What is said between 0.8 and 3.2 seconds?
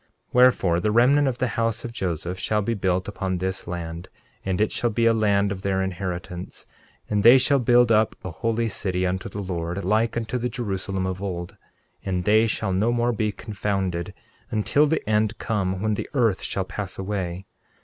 remnant of the house of Joseph shall be built